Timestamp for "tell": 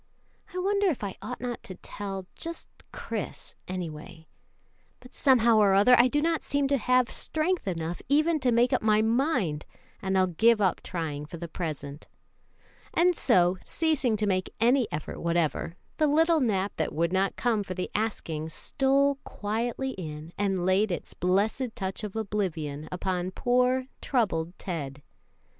1.75-2.25